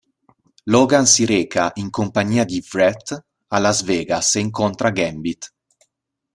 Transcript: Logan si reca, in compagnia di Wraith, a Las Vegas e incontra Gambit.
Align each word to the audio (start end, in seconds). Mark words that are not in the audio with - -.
Logan 0.65 1.05
si 1.05 1.25
reca, 1.27 1.65
in 1.75 1.91
compagnia 1.91 2.43
di 2.43 2.59
Wraith, 2.71 3.25
a 3.49 3.59
Las 3.59 3.83
Vegas 3.83 4.33
e 4.33 4.39
incontra 4.39 4.89
Gambit. 4.89 5.43